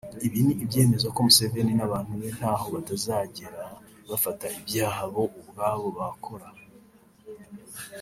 [0.25, 3.63] Ibi ni ibyemeza ko Museveni n’abantu be ntaho batazagera
[4.09, 6.47] bafata ibyaha bo ubwabo bakora